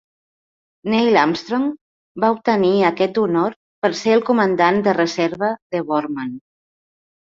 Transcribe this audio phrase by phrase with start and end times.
[0.93, 1.67] Neil Armstrong
[2.25, 3.55] va obtenir aquest honor
[3.85, 6.39] per ser el comandant de reserva de Borman.